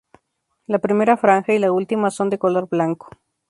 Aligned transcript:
La 0.65 0.79
primera 0.79 1.15
franja 1.15 1.53
y 1.53 1.59
la 1.59 1.71
última 1.71 2.09
son 2.09 2.31
de 2.31 2.39
color 2.39 2.67
blanco. 2.67 3.07